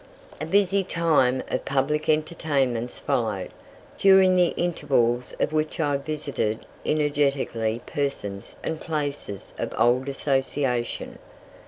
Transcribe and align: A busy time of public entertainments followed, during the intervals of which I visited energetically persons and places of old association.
A 0.41 0.47
busy 0.47 0.83
time 0.83 1.43
of 1.51 1.63
public 1.63 2.09
entertainments 2.09 2.97
followed, 2.97 3.51
during 3.99 4.33
the 4.35 4.47
intervals 4.57 5.35
of 5.39 5.53
which 5.53 5.79
I 5.79 5.97
visited 5.97 6.65
energetically 6.83 7.83
persons 7.85 8.55
and 8.63 8.81
places 8.81 9.53
of 9.59 9.75
old 9.77 10.09
association. 10.09 11.19